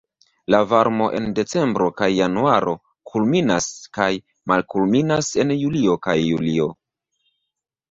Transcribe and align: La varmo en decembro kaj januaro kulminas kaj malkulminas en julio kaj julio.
La 0.53 0.59
varmo 0.69 1.09
en 1.17 1.27
decembro 1.39 1.89
kaj 2.01 2.07
januaro 2.13 2.73
kulminas 3.11 3.69
kaj 3.99 4.09
malkulminas 4.55 5.31
en 5.45 5.57
julio 5.61 6.01
kaj 6.09 6.19
julio. 6.27 6.69